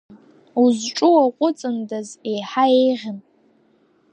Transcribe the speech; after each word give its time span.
Узҿу 0.63 1.09
уаҟәыҵындаз, 1.15 2.09
еиҳа 2.29 2.65
еиӷьын. 2.81 3.17